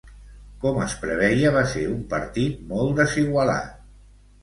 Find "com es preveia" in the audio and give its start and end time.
0.63-1.53